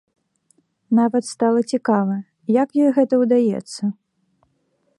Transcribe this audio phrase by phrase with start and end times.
[0.99, 2.17] Нават стала цікава,
[2.55, 3.83] як ёй гэта ўдаецца?